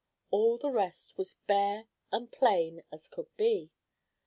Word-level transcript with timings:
All 0.31 0.57
the 0.57 0.71
rest 0.71 1.15
was 1.15 1.35
bare 1.45 1.87
and 2.11 2.31
plain 2.31 2.81
as 2.91 3.07
could 3.07 3.27
be. 3.37 3.69